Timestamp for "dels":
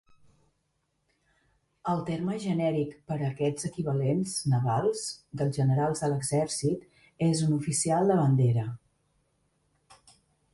5.43-5.59